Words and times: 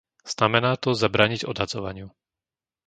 Znamená 0.33 0.71
to 0.83 0.89
zabrániť 1.03 1.41
odhadzovaniu. 1.51 2.07